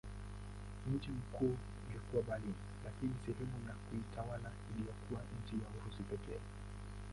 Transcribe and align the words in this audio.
Mji 0.87 1.09
mkuu 1.11 1.57
ulikuwa 1.89 2.23
Berlin 2.23 2.53
lakini 2.85 3.13
sehemu 3.25 3.69
ya 3.69 3.73
kiutawala 3.89 4.51
iliyokuwa 4.73 5.21
chini 5.49 5.61
ya 5.61 5.67
Urusi 5.83 6.03
pekee. 6.03 6.39